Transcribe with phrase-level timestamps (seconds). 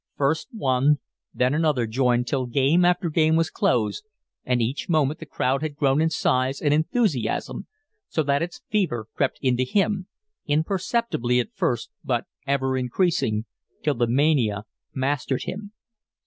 [0.17, 0.97] First one,
[1.31, 4.03] then another joined till game after game was closed,
[4.43, 7.67] and each moment the crowd had grown in size and enthusiasm
[8.09, 10.07] so that its fever crept into him,
[10.47, 13.45] imperceptibly at first, but ever increasing,
[13.83, 15.71] till the mania mastered him.